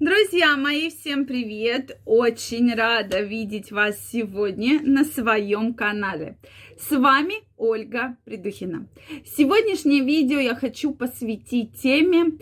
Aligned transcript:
Друзья 0.00 0.56
мои, 0.56 0.90
всем 0.90 1.26
привет! 1.26 1.98
Очень 2.04 2.72
рада 2.72 3.20
видеть 3.20 3.72
вас 3.72 3.98
сегодня 4.12 4.80
на 4.80 5.04
своем 5.04 5.74
канале. 5.74 6.38
С 6.78 6.96
вами 6.96 7.34
Ольга 7.56 8.16
Придухина. 8.24 8.86
Сегодняшнее 9.26 10.04
видео 10.04 10.38
я 10.38 10.54
хочу 10.54 10.94
посвятить 10.94 11.82
теме, 11.82 12.38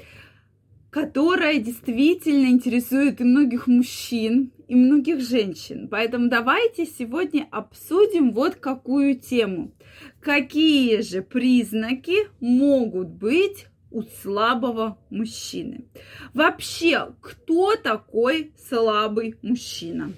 которая 0.90 1.58
действительно 1.58 2.48
интересует 2.48 3.22
и 3.22 3.24
многих 3.24 3.68
мужчин, 3.68 4.52
и 4.68 4.74
многих 4.74 5.22
женщин. 5.22 5.88
Поэтому 5.88 6.28
давайте 6.28 6.84
сегодня 6.84 7.48
обсудим 7.50 8.32
вот 8.32 8.56
какую 8.56 9.18
тему. 9.18 9.72
Какие 10.20 11.00
же 11.00 11.22
признаки 11.22 12.16
могут 12.38 13.08
быть 13.08 13.64
у 13.97 14.03
слабого 14.03 14.99
мужчины. 15.08 15.87
Вообще, 16.34 17.15
кто 17.23 17.77
такой 17.77 18.52
слабый 18.69 19.37
мужчина? 19.41 20.12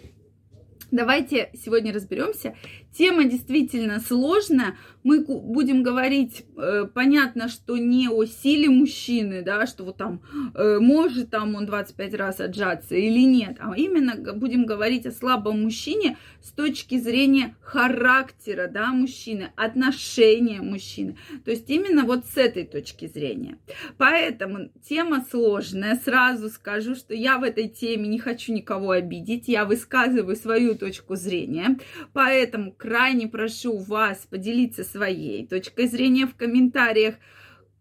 Давайте 0.90 1.50
сегодня 1.54 1.92
разберемся. 1.92 2.56
Тема 2.96 3.24
действительно 3.24 4.00
сложная, 4.00 4.76
мы 5.04 5.24
будем 5.24 5.82
говорить, 5.82 6.44
э, 6.56 6.86
понятно, 6.92 7.48
что 7.48 7.78
не 7.78 8.08
о 8.08 8.24
силе 8.26 8.68
мужчины, 8.68 9.42
да, 9.42 9.66
что 9.66 9.84
вот 9.84 9.96
там 9.96 10.20
э, 10.54 10.78
может 10.80 11.30
там 11.30 11.54
он 11.54 11.66
25 11.66 12.14
раз 12.14 12.40
отжаться 12.40 12.94
или 12.94 13.20
нет, 13.20 13.56
а 13.60 13.74
именно 13.76 14.34
будем 14.34 14.66
говорить 14.66 15.06
о 15.06 15.12
слабом 15.12 15.62
мужчине 15.62 16.18
с 16.42 16.50
точки 16.50 16.98
зрения 16.98 17.56
характера, 17.62 18.68
да, 18.68 18.92
мужчины, 18.92 19.50
отношения 19.56 20.60
мужчины. 20.60 21.16
То 21.44 21.50
есть 21.50 21.70
именно 21.70 22.04
вот 22.04 22.26
с 22.26 22.36
этой 22.36 22.64
точки 22.64 23.06
зрения. 23.06 23.58
Поэтому 23.96 24.70
тема 24.86 25.24
сложная. 25.30 26.00
Сразу 26.04 26.48
скажу, 26.50 26.94
что 26.94 27.14
я 27.14 27.38
в 27.38 27.44
этой 27.44 27.68
теме 27.68 28.08
не 28.08 28.18
хочу 28.18 28.52
никого 28.52 28.90
обидеть, 28.90 29.48
я 29.48 29.64
высказываю 29.64 30.36
свою 30.36 30.74
точку 30.74 31.16
зрения. 31.16 31.78
Поэтому 32.12 32.72
крайне 32.78 33.28
прошу 33.28 33.76
вас 33.76 34.26
поделиться 34.30 34.84
своей 34.84 35.46
точкой 35.46 35.88
зрения 35.88 36.26
в 36.26 36.34
комментариях. 36.34 37.16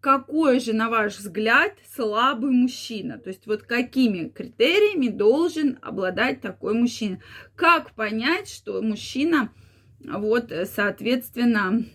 Какой 0.02 0.60
же, 0.60 0.74
на 0.74 0.90
ваш 0.90 1.18
взгляд, 1.18 1.74
слабый 1.96 2.52
мужчина? 2.52 3.18
То 3.18 3.30
есть 3.30 3.48
вот 3.48 3.64
какими 3.64 4.28
критериями 4.28 5.08
должен 5.08 5.80
обладать 5.82 6.42
такой 6.42 6.74
мужчина? 6.74 7.22
Как 7.56 7.94
понять, 7.94 8.50
что 8.50 8.82
мужчина, 8.82 9.52
вот, 10.00 10.52
соответственно, 10.66 11.86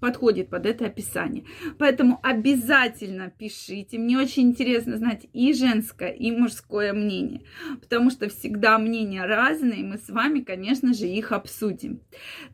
подходит 0.00 0.50
под 0.50 0.66
это 0.66 0.86
описание. 0.86 1.44
Поэтому 1.78 2.20
обязательно 2.22 3.30
пишите. 3.30 3.98
Мне 3.98 4.18
очень 4.18 4.50
интересно 4.50 4.96
знать 4.96 5.26
и 5.32 5.52
женское, 5.52 6.10
и 6.10 6.30
мужское 6.30 6.92
мнение, 6.92 7.42
потому 7.80 8.10
что 8.10 8.28
всегда 8.28 8.78
мнения 8.78 9.24
разные, 9.24 9.80
и 9.80 9.84
мы 9.84 9.98
с 9.98 10.08
вами, 10.08 10.40
конечно 10.40 10.94
же, 10.94 11.06
их 11.06 11.32
обсудим. 11.32 12.00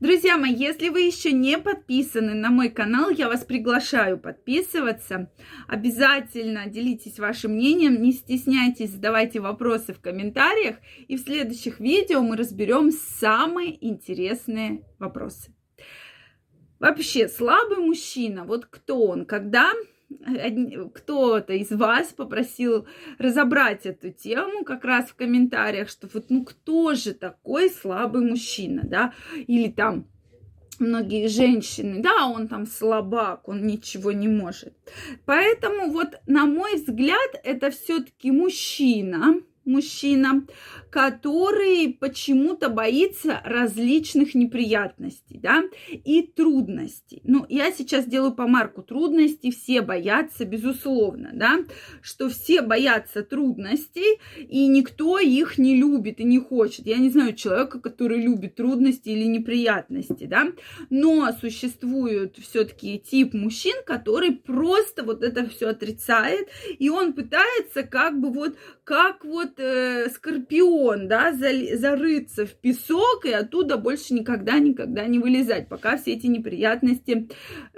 Друзья 0.00 0.36
мои, 0.36 0.54
если 0.54 0.88
вы 0.88 1.02
еще 1.02 1.32
не 1.32 1.58
подписаны 1.58 2.34
на 2.34 2.50
мой 2.50 2.68
канал, 2.68 3.10
я 3.10 3.28
вас 3.28 3.44
приглашаю 3.44 4.18
подписываться. 4.18 5.30
Обязательно 5.68 6.66
делитесь 6.66 7.18
вашим 7.18 7.52
мнением, 7.52 8.02
не 8.02 8.12
стесняйтесь, 8.12 8.90
задавайте 8.90 9.40
вопросы 9.40 9.92
в 9.92 10.00
комментариях, 10.00 10.77
и 11.08 11.16
в 11.16 11.20
следующих 11.20 11.80
видео 11.80 12.22
мы 12.22 12.36
разберем 12.36 12.90
самые 12.90 13.84
интересные 13.84 14.82
вопросы. 14.98 15.52
Вообще, 16.83 17.28
слабый 17.28 17.78
мужчина, 17.78 18.42
вот 18.42 18.66
кто 18.66 19.06
он? 19.06 19.25
Когда 19.25 19.70
кто-то 20.94 21.52
из 21.52 21.70
вас 21.70 22.08
попросил 22.08 22.89
разобрать 23.19 23.86
эту 23.86 24.11
тему 24.11 24.64
как 24.64 24.84
раз 24.84 25.06
в 25.06 25.14
комментариях, 25.14 25.89
что 25.89 26.08
вот 26.12 26.27
ну 26.28 26.44
кто 26.44 26.94
же 26.94 27.14
такой 27.14 27.70
слабый 27.70 28.22
мужчина, 28.28 28.83
да, 28.84 29.14
или 29.47 29.70
там 29.70 30.08
многие 30.80 31.28
женщины, 31.28 32.02
да, 32.02 32.27
он 32.27 32.48
там 32.48 32.67
слабак, 32.67 33.48
он 33.48 33.64
ничего 33.64 34.11
не 34.11 34.27
может. 34.27 34.74
Поэтому 35.24 35.89
вот, 35.92 36.20
на 36.27 36.46
мой 36.46 36.74
взгляд, 36.74 37.30
это 37.45 37.70
все-таки 37.70 38.33
мужчина, 38.33 39.36
мужчина, 39.64 40.45
который 40.90 41.96
почему-то 41.98 42.68
боится 42.68 43.40
различных 43.45 44.34
неприятностей, 44.34 45.39
да, 45.42 45.62
и 45.90 46.23
трудностей. 46.23 47.20
Ну, 47.24 47.46
я 47.48 47.73
сейчас 47.73 48.06
делаю 48.06 48.34
помарку 48.34 48.83
трудностей, 48.83 49.50
все 49.50 49.80
боятся, 49.83 50.45
безусловно, 50.45 51.30
да, 51.33 51.61
что 52.02 52.28
все 52.28 52.62
боятся 52.62 53.23
трудностей, 53.23 54.20
и 54.39 54.67
никто 54.67 55.18
их 55.18 55.58
не 55.58 55.77
любит 55.77 56.20
и 56.20 56.24
не 56.24 56.39
хочет. 56.39 56.86
Я 56.86 56.98
не 56.98 57.11
знаю 57.11 57.34
человека, 57.34 57.80
который 57.80 58.20
любит 58.20 58.56
трудности 58.56 59.08
или 59.08 59.24
неприятности, 59.24 60.24
да, 60.24 60.48
но 60.90 61.30
существует 61.40 62.36
все-таки 62.39 62.98
тип 62.98 63.34
мужчин, 63.34 63.77
который 63.86 64.33
просто 64.33 65.05
вот 65.05 65.23
это 65.23 65.48
все 65.48 65.68
отрицает, 65.68 66.48
и 66.79 66.89
он 66.89 67.12
пытается 67.12 67.83
как 67.83 68.20
бы 68.20 68.30
вот, 68.30 68.56
как 68.84 69.24
вот 69.24 69.52
вот 69.52 69.64
э, 69.64 70.08
скорпион, 70.11 71.08
да, 71.08 71.33
зарыться 71.33 72.46
в 72.46 72.55
песок 72.55 73.24
и 73.24 73.30
оттуда 73.30 73.77
больше 73.77 74.14
никогда-никогда 74.14 75.07
не 75.07 75.18
вылезать, 75.18 75.68
пока 75.68 75.96
все 75.96 76.13
эти 76.13 76.27
неприятности 76.27 77.29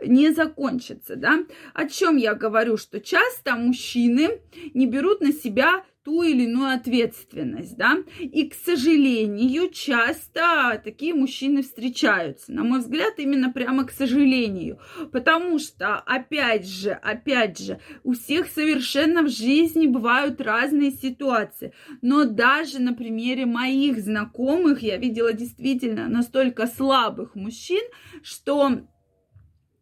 не 0.05 0.33
закончатся, 0.33 1.17
да. 1.17 1.45
О 1.73 1.87
чем 1.89 2.17
я 2.17 2.35
говорю, 2.35 2.77
что 2.77 3.01
часто 3.01 3.57
мужчины 3.57 4.41
не 4.75 4.87
берут 4.87 5.21
на 5.21 5.33
себя 5.33 5.85
ту 6.05 6.23
или 6.23 6.45
иную 6.45 6.75
ответственность, 6.75 7.77
да. 7.77 7.99
И, 8.21 8.49
к 8.49 8.55
сожалению, 8.55 9.71
часто 9.71 10.81
такие 10.85 11.15
мужчины 11.15 11.63
встречаются. 11.63 12.53
На 12.53 12.63
мой 12.63 12.81
взгляд, 12.81 13.15
именно 13.19 13.51
прямо 13.51 13.85
к 13.85 13.91
сожалению. 13.91 14.79
Потому 15.13 15.59
что, 15.59 15.97
опять 15.97 16.69
же, 16.69 16.91
опять 16.91 17.59
же, 17.59 17.81
у 18.03 18.13
всех 18.13 18.49
совершенно 18.49 19.23
в 19.23 19.31
жизни 19.31 19.87
бывают 19.87 20.41
разные 20.41 20.91
ситуации. 20.91 21.73
Но 22.03 22.25
даже 22.25 22.81
на 22.81 22.93
примере 22.93 23.47
моих 23.47 23.99
знакомых 23.99 24.83
я 24.83 24.99
видела 24.99 25.33
действительно 25.33 26.09
настолько 26.09 26.67
слабых 26.67 27.35
мужчин, 27.35 27.83
что 28.23 28.83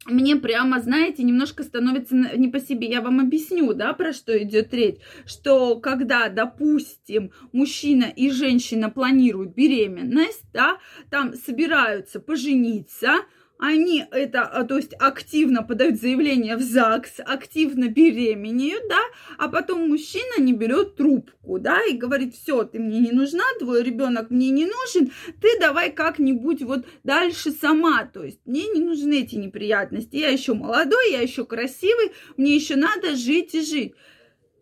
мне 0.06 0.36
прямо, 0.36 0.80
знаете, 0.80 1.22
немножко 1.22 1.62
становится 1.62 2.14
не 2.14 2.48
по 2.48 2.58
себе. 2.58 2.88
Я 2.88 3.00
вам 3.00 3.20
объясню, 3.20 3.72
да, 3.72 3.92
про 3.92 4.12
что 4.12 4.36
идет 4.42 4.74
речь. 4.74 4.96
Что 5.24 5.76
когда, 5.76 6.28
допустим, 6.28 7.30
мужчина 7.52 8.04
и 8.04 8.30
женщина 8.30 8.90
планируют 8.90 9.54
беременность, 9.54 10.44
да, 10.52 10.78
там 11.10 11.34
собираются 11.34 12.18
пожениться, 12.18 13.18
они 13.62 14.04
это, 14.10 14.42
а, 14.42 14.64
то 14.64 14.76
есть 14.76 14.92
активно 14.98 15.62
подают 15.62 16.00
заявление 16.00 16.56
в 16.56 16.62
ЗАГС, 16.62 17.20
активно 17.24 17.86
беременеют, 17.86 18.82
да, 18.88 18.98
а 19.38 19.48
потом 19.48 19.88
мужчина 19.88 20.40
не 20.40 20.52
берет 20.52 20.96
трубку, 20.96 21.60
да, 21.60 21.78
и 21.84 21.96
говорит, 21.96 22.34
все, 22.34 22.64
ты 22.64 22.80
мне 22.80 22.98
не 22.98 23.12
нужна, 23.12 23.44
твой 23.60 23.84
ребенок 23.84 24.30
мне 24.30 24.50
не 24.50 24.66
нужен, 24.66 25.12
ты 25.40 25.60
давай 25.60 25.92
как-нибудь 25.92 26.62
вот 26.62 26.86
дальше 27.04 27.52
сама, 27.52 28.04
то 28.04 28.24
есть 28.24 28.40
мне 28.46 28.66
не 28.66 28.80
нужны 28.80 29.20
эти 29.20 29.36
неприятности, 29.36 30.16
я 30.16 30.30
еще 30.30 30.54
молодой, 30.54 31.12
я 31.12 31.20
еще 31.20 31.44
красивый, 31.44 32.10
мне 32.36 32.56
еще 32.56 32.74
надо 32.74 33.14
жить 33.14 33.54
и 33.54 33.60
жить. 33.60 33.94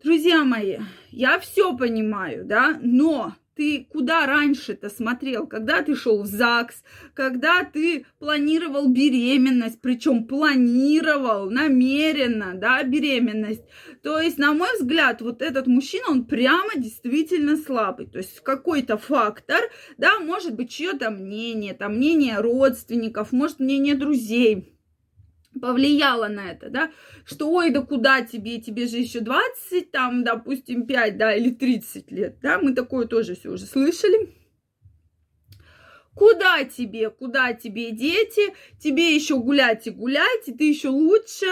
Друзья 0.03 0.43
мои, 0.43 0.77
я 1.09 1.39
все 1.39 1.75
понимаю, 1.75 2.45
да, 2.45 2.77
но 2.83 3.33
ты 3.61 3.85
куда 3.91 4.25
раньше-то 4.25 4.89
смотрел, 4.89 5.45
когда 5.45 5.83
ты 5.83 5.95
шел 5.95 6.23
в 6.23 6.25
ЗАГС, 6.25 6.81
когда 7.13 7.63
ты 7.63 8.07
планировал 8.17 8.87
беременность, 8.87 9.79
причем 9.81 10.25
планировал 10.25 11.51
намеренно, 11.51 12.55
да, 12.55 12.81
беременность. 12.81 13.61
То 14.01 14.19
есть, 14.19 14.39
на 14.39 14.53
мой 14.53 14.69
взгляд, 14.79 15.21
вот 15.21 15.43
этот 15.43 15.67
мужчина, 15.67 16.05
он 16.09 16.25
прямо 16.25 16.71
действительно 16.75 17.55
слабый. 17.55 18.07
То 18.07 18.17
есть, 18.17 18.39
какой-то 18.39 18.97
фактор, 18.97 19.59
да, 19.99 20.17
может 20.17 20.55
быть, 20.55 20.71
чье-то 20.71 21.11
мнение, 21.11 21.75
там, 21.75 21.97
мнение 21.97 22.39
родственников, 22.39 23.31
может, 23.31 23.59
мнение 23.59 23.93
друзей, 23.93 24.70
повлияло 25.59 26.27
на 26.27 26.51
это, 26.51 26.69
да, 26.69 26.91
что 27.25 27.51
ой, 27.51 27.71
да 27.71 27.81
куда 27.81 28.21
тебе, 28.21 28.59
тебе 28.59 28.87
же 28.87 28.97
еще 28.97 29.19
20, 29.19 29.91
там, 29.91 30.23
допустим, 30.23 30.85
5, 30.85 31.17
да, 31.17 31.35
или 31.35 31.49
30 31.49 32.11
лет, 32.11 32.37
да, 32.41 32.59
мы 32.59 32.73
такое 32.73 33.05
тоже 33.07 33.35
все 33.35 33.49
уже 33.49 33.65
слышали. 33.65 34.33
Куда 36.15 36.63
тебе, 36.65 37.09
куда 37.09 37.53
тебе 37.53 37.91
дети, 37.91 38.53
тебе 38.79 39.15
еще 39.15 39.37
гулять 39.37 39.87
и 39.87 39.91
гулять, 39.91 40.47
и 40.47 40.53
ты 40.53 40.69
еще 40.69 40.89
лучше, 40.89 41.47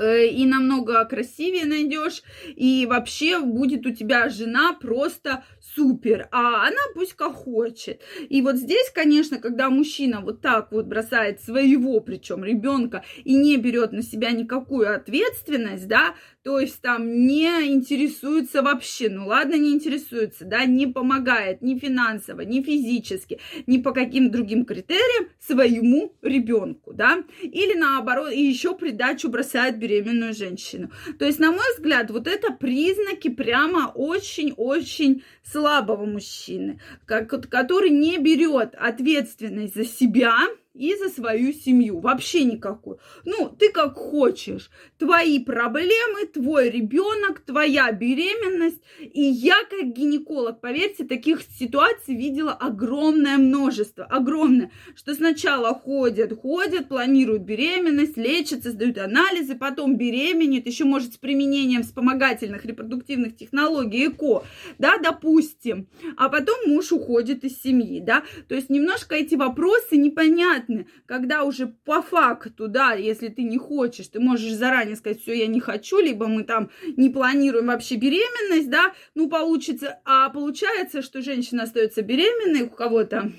и 0.00 0.46
намного 0.46 1.04
красивее 1.04 1.64
найдешь, 1.64 2.22
и 2.54 2.86
вообще 2.86 3.40
будет 3.40 3.86
у 3.86 3.90
тебя 3.90 4.28
жена 4.28 4.72
просто 4.72 5.44
супер, 5.74 6.28
а 6.30 6.66
она 6.66 6.80
пусть 6.94 7.14
как 7.14 7.34
хочет. 7.34 8.00
И 8.28 8.42
вот 8.42 8.56
здесь, 8.56 8.90
конечно, 8.94 9.38
когда 9.38 9.70
мужчина 9.70 10.20
вот 10.20 10.40
так 10.40 10.72
вот 10.72 10.86
бросает 10.86 11.40
своего, 11.40 12.00
причем 12.00 12.44
ребенка, 12.44 13.04
и 13.24 13.34
не 13.34 13.56
берет 13.56 13.92
на 13.92 14.02
себя 14.02 14.30
никакую 14.30 14.94
ответственность, 14.94 15.88
да, 15.88 16.14
то 16.42 16.60
есть 16.60 16.80
там 16.80 17.26
не 17.26 17.48
интересуется 17.66 18.62
вообще, 18.62 19.08
ну 19.10 19.26
ладно, 19.26 19.56
не 19.56 19.72
интересуется, 19.72 20.44
да, 20.44 20.64
не 20.64 20.86
помогает 20.86 21.60
ни 21.62 21.78
финансово, 21.78 22.40
ни 22.42 22.62
физически, 22.62 23.40
ни 23.66 23.78
по 23.78 23.92
каким 23.92 24.30
другим 24.30 24.64
критериям 24.64 25.28
своему 25.40 26.16
ребенку, 26.22 26.92
да, 26.94 27.24
или 27.42 27.74
наоборот, 27.74 28.32
и 28.32 28.40
еще 28.40 28.74
придачу 28.76 29.28
бросает 29.28 29.78
беременную 29.88 30.34
женщину. 30.34 30.90
То 31.18 31.24
есть, 31.24 31.38
на 31.38 31.50
мой 31.50 31.64
взгляд, 31.76 32.10
вот 32.10 32.26
это 32.26 32.52
признаки 32.52 33.28
прямо 33.28 33.90
очень-очень 33.94 35.22
слабого 35.42 36.04
мужчины, 36.04 36.80
который 37.06 37.90
не 37.90 38.18
берет 38.18 38.74
ответственность 38.74 39.74
за 39.74 39.84
себя, 39.84 40.34
и 40.78 40.96
за 40.96 41.08
свою 41.08 41.52
семью. 41.52 41.98
Вообще 41.98 42.44
никакую. 42.44 43.00
Ну, 43.24 43.48
ты 43.48 43.70
как 43.72 43.94
хочешь. 43.94 44.70
Твои 44.96 45.40
проблемы, 45.40 46.26
твой 46.32 46.70
ребенок, 46.70 47.40
твоя 47.40 47.90
беременность. 47.90 48.80
И 49.00 49.20
я 49.20 49.56
как 49.68 49.92
гинеколог, 49.92 50.60
поверьте, 50.60 51.04
таких 51.04 51.42
ситуаций 51.58 52.14
видела 52.14 52.52
огромное 52.52 53.38
множество. 53.38 54.04
Огромное. 54.04 54.70
Что 54.94 55.14
сначала 55.14 55.74
ходят, 55.74 56.32
ходят, 56.40 56.88
планируют 56.88 57.42
беременность, 57.42 58.16
лечатся, 58.16 58.70
сдают 58.70 58.98
анализы, 58.98 59.56
потом 59.56 59.96
беременеют, 59.96 60.66
еще 60.66 60.84
может 60.84 61.14
с 61.14 61.16
применением 61.16 61.82
вспомогательных 61.82 62.64
репродуктивных 62.64 63.36
технологий 63.36 64.06
ЭКО, 64.06 64.44
да, 64.78 64.98
допустим. 64.98 65.88
А 66.16 66.28
потом 66.28 66.56
муж 66.66 66.92
уходит 66.92 67.42
из 67.44 67.60
семьи, 67.60 68.00
да. 68.00 68.22
То 68.48 68.54
есть 68.54 68.70
немножко 68.70 69.16
эти 69.16 69.34
вопросы 69.34 69.96
непонятны 69.96 70.67
понятны, 70.68 70.86
когда 71.06 71.44
уже 71.44 71.66
по 71.66 72.02
факту, 72.02 72.68
да, 72.68 72.92
если 72.92 73.28
ты 73.28 73.42
не 73.42 73.58
хочешь, 73.58 74.08
ты 74.08 74.20
можешь 74.20 74.52
заранее 74.52 74.96
сказать, 74.96 75.20
все, 75.20 75.32
я 75.32 75.46
не 75.46 75.60
хочу, 75.60 75.98
либо 75.98 76.26
мы 76.26 76.44
там 76.44 76.70
не 76.96 77.10
планируем 77.10 77.66
вообще 77.66 77.96
беременность, 77.96 78.70
да, 78.70 78.92
ну, 79.14 79.28
получится, 79.28 80.00
а 80.04 80.28
получается, 80.30 81.02
что 81.02 81.22
женщина 81.22 81.64
остается 81.64 82.02
беременной, 82.02 82.62
у 82.62 82.70
кого-то 82.70 83.32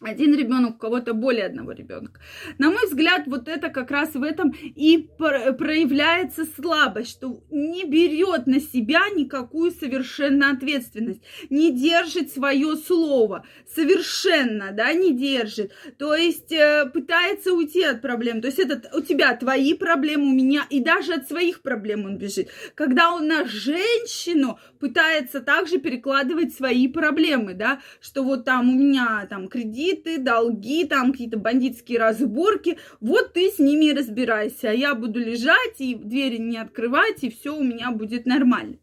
один 0.00 0.34
ребенок, 0.34 0.76
у 0.76 0.78
кого-то 0.78 1.14
более 1.14 1.46
одного 1.46 1.72
ребенка. 1.72 2.20
На 2.58 2.70
мой 2.70 2.86
взгляд, 2.86 3.22
вот 3.26 3.48
это 3.48 3.70
как 3.70 3.90
раз 3.90 4.14
в 4.14 4.22
этом 4.22 4.50
и 4.50 5.08
проявляется 5.18 6.44
слабость, 6.44 7.10
что 7.10 7.42
не 7.50 7.84
берет 7.84 8.46
на 8.46 8.60
себя 8.60 9.02
никакую 9.14 9.70
совершенно 9.70 10.50
ответственность, 10.50 11.22
не 11.48 11.72
держит 11.72 12.30
свое 12.30 12.76
слово, 12.76 13.46
совершенно, 13.74 14.72
да, 14.72 14.92
не 14.92 15.16
держит. 15.16 15.72
То 15.98 16.14
есть 16.14 16.52
э, 16.52 16.90
пытается 16.92 17.54
уйти 17.54 17.82
от 17.82 18.02
проблем. 18.02 18.40
То 18.42 18.48
есть 18.48 18.58
это 18.58 18.94
у 18.96 19.00
тебя 19.00 19.34
твои 19.34 19.74
проблемы, 19.74 20.26
у 20.26 20.34
меня, 20.34 20.66
и 20.68 20.80
даже 20.80 21.14
от 21.14 21.28
своих 21.28 21.62
проблем 21.62 22.04
он 22.04 22.18
бежит. 22.18 22.50
Когда 22.74 23.12
он 23.12 23.28
на 23.28 23.46
женщину 23.46 24.58
пытается 24.78 25.40
также 25.40 25.78
перекладывать 25.78 26.54
свои 26.54 26.86
проблемы, 26.88 27.54
да, 27.54 27.80
что 28.00 28.22
вот 28.22 28.44
там 28.44 28.68
у 28.70 28.74
меня 28.74 29.26
там 29.30 29.48
кредит, 29.48 29.95
кредиты, 29.96 30.18
долги, 30.18 30.84
там 30.84 31.12
какие-то 31.12 31.38
бандитские 31.38 31.98
разборки. 31.98 32.78
Вот 33.00 33.32
ты 33.32 33.50
с 33.50 33.58
ними 33.58 33.90
разбирайся, 33.90 34.70
а 34.70 34.72
я 34.72 34.94
буду 34.94 35.18
лежать 35.18 35.76
и 35.78 35.94
двери 35.94 36.38
не 36.38 36.58
открывать, 36.58 37.22
и 37.22 37.30
все 37.30 37.56
у 37.56 37.62
меня 37.62 37.90
будет 37.90 38.26
нормально. 38.26 38.76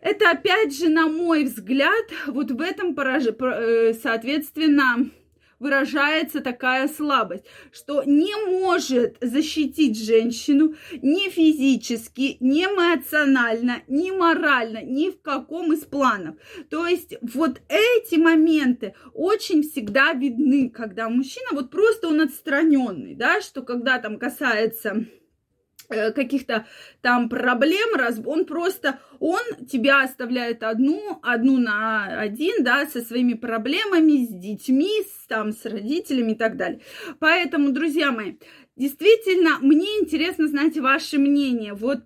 Это 0.00 0.30
опять 0.30 0.76
же, 0.76 0.88
на 0.88 1.08
мой 1.08 1.44
взгляд, 1.44 2.04
вот 2.26 2.50
в 2.50 2.60
этом, 2.60 2.94
э, 2.98 3.94
соответственно, 3.94 5.10
выражается 5.58 6.40
такая 6.40 6.88
слабость, 6.88 7.44
что 7.72 8.02
не 8.04 8.34
может 8.46 9.16
защитить 9.20 10.02
женщину 10.02 10.74
ни 11.02 11.28
физически, 11.30 12.36
ни 12.40 12.64
эмоционально, 12.64 13.82
ни 13.88 14.10
морально, 14.10 14.82
ни 14.82 15.10
в 15.10 15.20
каком 15.20 15.72
из 15.72 15.84
планов. 15.84 16.36
То 16.70 16.86
есть 16.86 17.14
вот 17.22 17.60
эти 17.68 18.16
моменты 18.16 18.94
очень 19.12 19.62
всегда 19.62 20.12
видны, 20.12 20.70
когда 20.70 21.08
мужчина 21.08 21.48
вот 21.52 21.70
просто 21.70 22.08
он 22.08 22.20
отстраненный, 22.20 23.14
да, 23.14 23.40
что 23.40 23.62
когда 23.62 23.98
там 23.98 24.18
касается 24.18 25.06
каких-то 25.88 26.66
там 27.00 27.28
проблем, 27.28 27.90
он 28.26 28.44
просто, 28.44 28.98
он 29.20 29.40
тебя 29.70 30.02
оставляет 30.02 30.62
одну, 30.62 31.20
одну 31.22 31.58
на 31.58 32.20
один, 32.20 32.64
да, 32.64 32.86
со 32.86 33.00
своими 33.00 33.34
проблемами, 33.34 34.24
с 34.24 34.28
детьми, 34.28 34.90
с, 35.02 35.26
там, 35.26 35.52
с 35.52 35.64
родителями 35.64 36.32
и 36.32 36.36
так 36.36 36.56
далее. 36.56 36.80
Поэтому, 37.18 37.70
друзья 37.70 38.10
мои, 38.10 38.34
действительно, 38.76 39.58
мне 39.60 39.98
интересно 40.00 40.48
знать 40.48 40.76
ваше 40.78 41.18
мнение. 41.18 41.74
Вот 41.74 42.00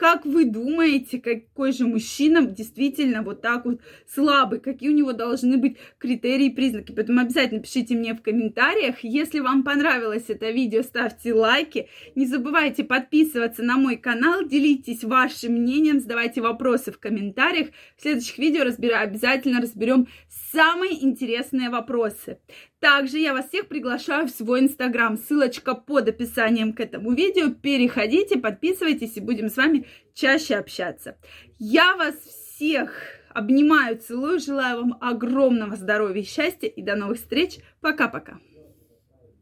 как 0.00 0.24
вы 0.24 0.46
думаете, 0.46 1.20
какой 1.20 1.72
же 1.72 1.86
мужчина 1.86 2.40
действительно 2.40 3.20
вот 3.20 3.42
так 3.42 3.66
вот 3.66 3.82
слабый? 4.08 4.58
Какие 4.58 4.88
у 4.88 4.94
него 4.94 5.12
должны 5.12 5.58
быть 5.58 5.76
критерии 5.98 6.46
и 6.46 6.54
признаки? 6.54 6.92
Поэтому 6.92 7.20
обязательно 7.20 7.60
пишите 7.60 7.94
мне 7.94 8.14
в 8.14 8.22
комментариях. 8.22 9.04
Если 9.04 9.40
вам 9.40 9.62
понравилось 9.62 10.24
это 10.28 10.52
видео, 10.52 10.82
ставьте 10.82 11.34
лайки. 11.34 11.90
Не 12.14 12.24
забывайте 12.24 12.82
подписываться 12.82 13.62
на 13.62 13.76
мой 13.76 13.98
канал, 13.98 14.46
делитесь 14.46 15.04
вашим 15.04 15.52
мнением, 15.52 16.00
задавайте 16.00 16.40
вопросы 16.40 16.92
в 16.92 16.98
комментариях. 16.98 17.68
В 17.98 18.00
следующих 18.00 18.38
видео 18.38 18.64
разбира... 18.64 19.00
обязательно 19.00 19.60
разберем 19.60 20.08
самые 20.50 21.04
интересные 21.04 21.68
вопросы. 21.68 22.38
Также 22.80 23.18
я 23.18 23.34
вас 23.34 23.48
всех 23.48 23.68
приглашаю 23.68 24.26
в 24.26 24.30
свой 24.30 24.60
инстаграм. 24.60 25.18
Ссылочка 25.18 25.74
под 25.74 26.08
описанием 26.08 26.72
к 26.72 26.80
этому 26.80 27.12
видео. 27.12 27.50
Переходите, 27.50 28.38
подписывайтесь 28.38 29.16
и 29.16 29.20
будем 29.20 29.50
с 29.50 29.56
вами 29.56 29.86
чаще 30.14 30.56
общаться. 30.56 31.18
Я 31.58 31.94
вас 31.96 32.14
всех 32.14 32.92
обнимаю, 33.34 33.98
целую, 33.98 34.40
желаю 34.40 34.80
вам 34.80 34.98
огромного 35.00 35.76
здоровья 35.76 36.22
и 36.22 36.26
счастья 36.26 36.68
и 36.68 36.82
до 36.82 36.96
новых 36.96 37.18
встреч. 37.18 37.58
Пока-пока. 37.82 38.40